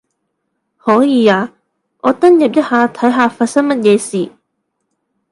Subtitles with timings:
[0.77, 1.53] 可以啊，
[1.99, 4.31] 我登入一下睇下發生乜嘢事